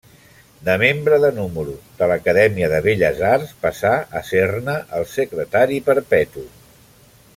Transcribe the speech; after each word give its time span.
De 0.67 0.75
membre 0.83 1.19
de 1.25 1.29
número 1.35 1.75
de 1.99 2.07
l'Acadèmia 2.11 2.69
de 2.71 2.79
Belles 2.87 3.21
Arts 3.29 3.53
passà 3.67 3.91
a 4.21 4.25
ser-ne 4.31 4.79
el 5.01 5.07
secretari 5.13 5.79
perpetu. 5.93 6.49